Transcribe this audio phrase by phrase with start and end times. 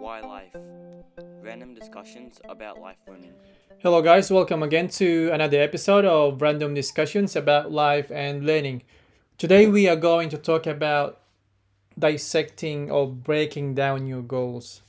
[0.00, 0.56] Why Life?
[1.42, 3.34] Random discussions about life learning.
[3.82, 4.30] Hello, guys.
[4.30, 8.82] Welcome again to another episode of Random Discussions about Life and Learning.
[9.36, 11.20] Today, we are going to talk about
[11.98, 14.80] dissecting or breaking down your goals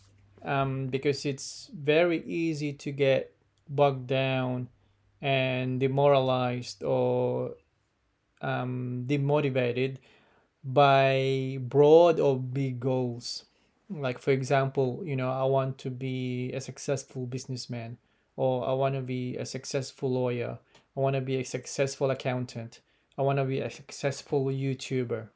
[0.46, 3.33] um, because it's very easy to get
[3.67, 4.69] bogged down
[5.21, 7.55] and demoralized or
[8.41, 9.97] um, demotivated
[10.63, 13.43] by broad or big goals.
[13.94, 17.97] Like, for example, you know, I want to be a successful businessman,
[18.38, 20.57] or I want to be a successful lawyer,
[20.95, 22.80] I want to be a successful accountant,
[23.17, 25.27] I want to be a successful YouTuber.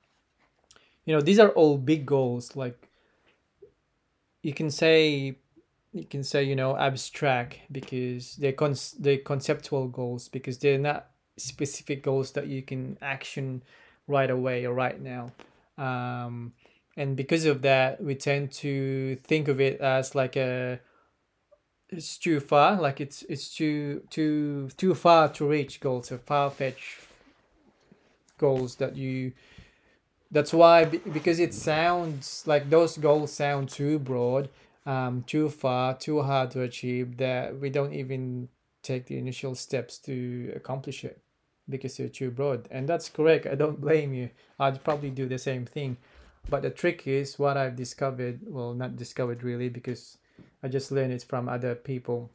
[1.06, 2.56] You know, these are all big goals.
[2.56, 2.90] Like,
[4.42, 5.36] you can say
[5.92, 11.08] you can say you know abstract because they're cons- they're conceptual goals because they're not
[11.38, 13.64] specific goals that you can action
[14.08, 15.32] right away or right now
[15.78, 16.54] um,
[16.98, 20.80] and because of that we tend to think of it as like a
[21.90, 27.00] it's too far like it's it's too too too far to reach goals or far-fetched
[28.38, 29.32] goals that you
[30.32, 34.50] that's why because it sounds like those goals sound too broad
[34.86, 38.50] um, too far too hard to achieve that we don't even
[38.86, 41.20] take the initial steps to accomplish it
[41.68, 42.68] because you're too broad.
[42.72, 43.48] And that's correct.
[43.48, 44.30] I don't blame you.
[44.60, 45.98] I'd probably do the same thing.
[46.50, 50.18] But the trick is what I've discovered, well, not discovered really, because
[50.62, 52.32] I just learned it from other people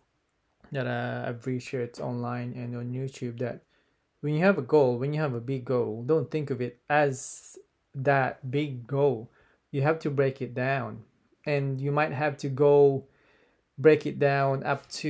[0.73, 3.63] that uh, I've researched online and on YouTube that
[4.21, 6.81] when you have a goal, when you have a big goal, don't think of it
[6.89, 7.59] as
[7.95, 9.31] that big goal.
[9.71, 11.05] You have to break it down.
[11.47, 13.05] And you might have to go
[13.81, 15.09] break it down up to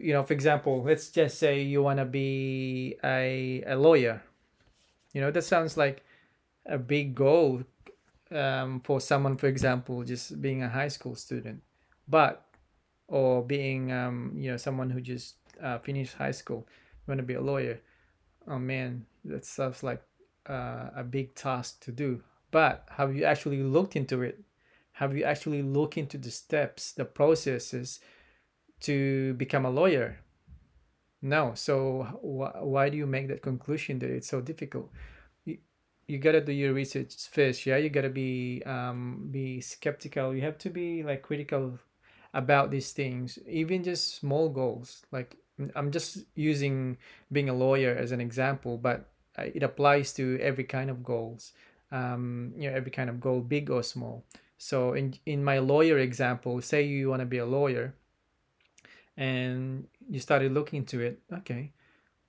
[0.00, 4.22] you know for example let's just say you want to be a, a lawyer
[5.12, 6.04] you know that sounds like
[6.66, 7.64] a big goal
[8.34, 11.62] um, for someone for example just being a high school student
[12.08, 12.46] but
[13.08, 16.66] or being um, you know someone who just uh, finished high school
[17.06, 17.80] want to be a lawyer
[18.48, 20.02] oh man that sounds like
[20.48, 22.22] uh, a big task to do.
[22.50, 24.40] But have you actually looked into it?
[24.92, 28.00] Have you actually looked into the steps the processes
[28.80, 30.18] to become a lawyer?
[31.22, 31.52] No.
[31.54, 34.90] So wh- why do you make that conclusion that it's so difficult
[36.12, 37.76] you, gotta do your research first yeah?
[37.76, 40.34] You gotta be um be skeptical.
[40.34, 41.78] You have to be like critical
[42.34, 43.38] about these things.
[43.46, 45.36] Even just small goals like
[45.76, 46.96] i'm just using
[47.30, 51.52] being a lawyer as an example but it applies to every kind of goals
[51.90, 54.24] um you know every kind of goal big or small.
[54.58, 57.94] So in in my lawyer example say you want to be a lawyer
[59.16, 61.72] and you started looking into it okay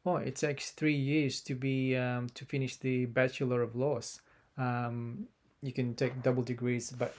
[0.05, 4.21] oh it takes three years to be um, to finish the bachelor of laws.
[4.57, 5.27] Um,
[5.61, 7.15] you can take double degrees but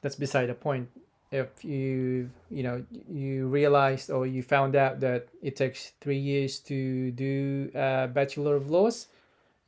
[0.00, 0.88] that's beside the point.
[1.30, 6.58] If you you know you realized or you found out that it takes three years
[6.60, 9.06] to do a bachelor of laws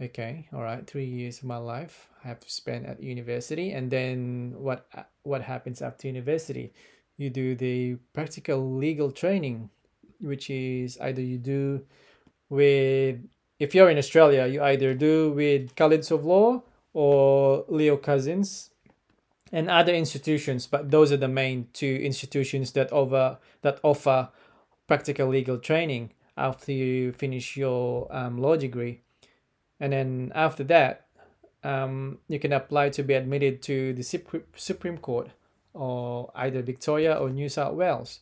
[0.03, 3.93] okay all right three years of my life i have to spend at university and
[3.93, 4.85] then what
[5.25, 6.73] what happens after university?
[7.17, 9.71] You do the practical legal training,
[10.21, 11.85] which is either you do
[12.49, 13.21] with,
[13.59, 16.63] if you're in Australia, you either do with College of Law
[16.93, 18.45] or Leo Cussen
[19.53, 24.29] and other institutions, but those are the main two institutions that offer that offer
[24.87, 29.01] practical legal training after you finish your um, law degree,
[29.79, 31.07] and then after that,
[31.63, 34.03] um, you can apply to be admitted to the
[34.57, 35.31] Supreme Court
[35.73, 38.21] or either Victoria or New South Wales.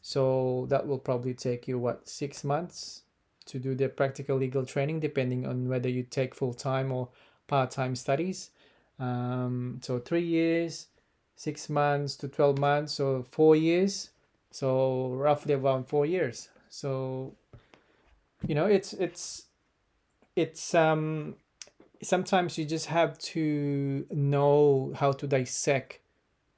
[0.00, 3.02] So that will probably take you what six months
[3.46, 7.08] to do the practical legal training, depending on whether you take full time or
[7.46, 8.50] part time studies.
[8.98, 10.88] Um, so three years,
[11.36, 14.10] six months to twelve months, or four years.
[14.50, 16.48] So roughly around four years.
[16.68, 17.34] So
[18.46, 19.46] you know it's it's
[20.36, 21.36] it's um
[22.02, 26.00] sometimes you just have to know how to dissect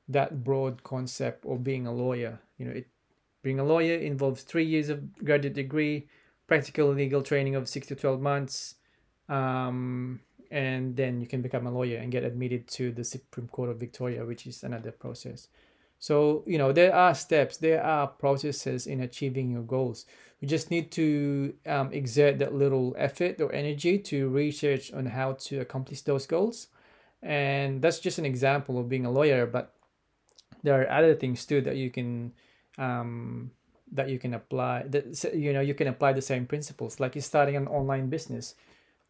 [0.08, 2.40] that broad concept of being a lawyer.
[2.58, 2.88] You know, it
[3.42, 6.08] being a lawyer involves three years of graduate degree,
[6.46, 8.76] practical legal training of six to twelve months,
[9.28, 10.20] um,
[10.50, 13.80] and then you can become a lawyer and get admitted to the Supreme Court of
[13.80, 15.48] Victoria, which is another process.
[15.98, 20.06] So you know there are steps, there are processes in achieving your goals.
[20.40, 25.32] You just need to um, exert that little effort or energy to research on how
[25.32, 26.68] to accomplish those goals,
[27.22, 29.46] and that's just an example of being a lawyer.
[29.46, 29.72] But
[30.62, 32.32] there are other things too that you can
[32.76, 33.50] um,
[33.96, 35.04] that you can apply that
[35.34, 38.54] you know you can apply the same principles like you're starting an online business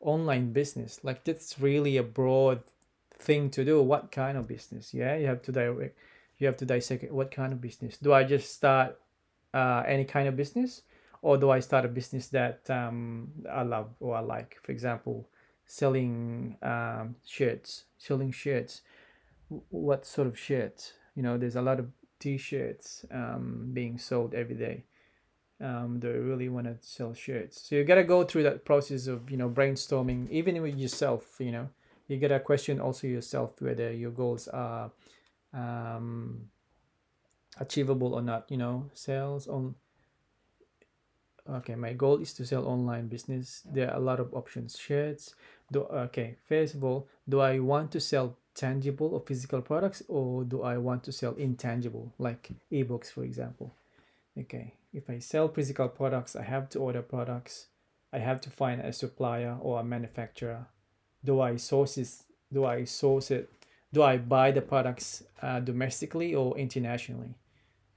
[0.01, 2.61] online business like that's really a broad
[3.19, 5.97] thing to do what kind of business yeah you have to direct
[6.39, 7.97] you have to dissect what kind of business.
[7.97, 8.99] Do I just start
[9.55, 10.83] uh, any kind of business,
[11.23, 14.59] or do I start a business that um, I love or I like?
[14.63, 15.29] For example,
[15.67, 18.83] selling um, shirts, selling shirts.
[19.71, 20.93] What sort of shirts?
[21.15, 24.85] You know, there's a lot of t-shirts um, being sold every day.
[25.61, 29.31] Um, they really want to sell shirts, so you gotta go through that process of
[29.31, 31.37] you know brainstorming, even with yourself.
[31.39, 31.69] You know,
[32.09, 34.91] you gotta question also yourself whether your goals are
[35.55, 36.51] um,
[37.59, 38.51] achievable or not.
[38.51, 39.77] You know, sales on
[41.49, 45.35] okay my goal is to sell online business there are a lot of options shirts
[45.71, 50.43] do okay first of all do i want to sell tangible or physical products or
[50.43, 53.73] do i want to sell intangible like ebooks for example?
[54.39, 57.67] Okay if i sell physical products i have to order products.
[58.13, 60.67] I have to find a supplier or a manufacturer.
[61.23, 62.09] Do i source it
[62.51, 63.51] do i source it
[63.93, 67.35] do i buy the products uh, domestically or internationally?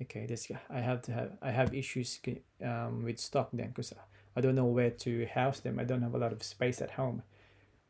[0.01, 2.19] Okay this i have to have i have issues
[2.65, 3.93] um, with stock then because
[4.35, 5.79] i don't know where to house them.
[5.79, 7.23] I don't have a lot of space at home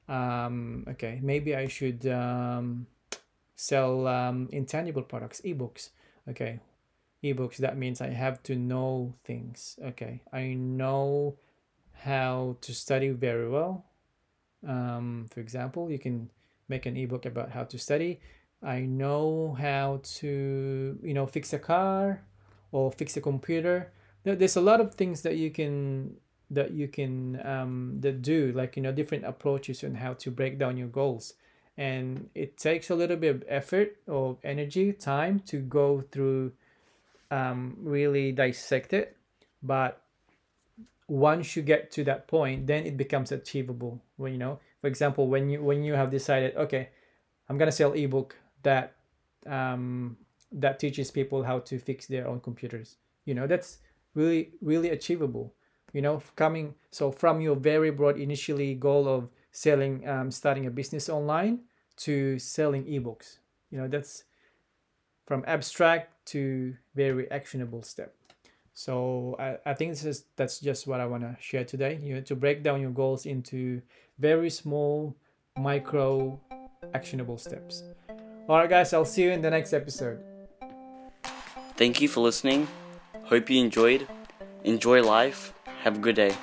[0.10, 2.88] um, okay maybe i should um,
[3.56, 5.90] sell um, intangible products ebooks.
[6.30, 6.60] Okay
[7.24, 9.80] ebooks that means i have to know things.
[9.84, 11.38] Okay i know
[11.94, 13.86] how to study very well.
[14.68, 16.30] Um, for example you can
[16.70, 18.20] make an ebook about how to study.
[18.62, 22.22] I know how to, you know, fix a car
[22.72, 23.92] or fix a computer.
[24.24, 26.18] There's a lot of things that you can
[26.52, 30.58] that you can um, that do like you know different approaches on how to break
[30.58, 31.34] down your goals
[31.78, 36.52] and it takes a little bit of effort or energy time to go through
[37.32, 39.16] um, really dissect it
[39.62, 40.02] but
[41.08, 45.28] once you get to that point then it becomes achievable when you know for example
[45.28, 46.90] when you when you have decided okay
[47.48, 48.96] i'm going to sell ebook that
[49.46, 50.18] um,
[50.52, 52.98] that teaches people how to fix their own computers.
[53.26, 53.80] You know, that's
[54.16, 55.54] really really achievable.
[55.94, 60.72] You know, coming so from your very broad initially goal of selling, um, starting a
[60.72, 61.62] business online
[61.98, 63.38] to selling ebooks.
[63.72, 64.24] You know, that's
[65.26, 68.16] from abstract to very actionable step.
[68.74, 72.00] So I, I think this is that's just what I want to share today.
[72.02, 73.82] You know, to break down your goals into
[74.18, 75.16] very small,
[75.58, 76.40] micro,
[76.94, 77.84] actionable steps.
[78.48, 80.20] Alright, guys, I'll see you in the next episode.
[81.76, 82.68] Thank you for listening.
[83.24, 84.08] Hope you enjoyed.
[84.64, 85.54] Enjoy life.
[85.84, 86.36] Have a good day.